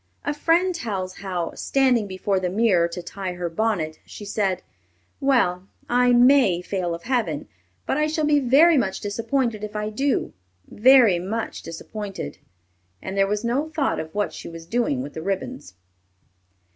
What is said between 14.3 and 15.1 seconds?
she was doing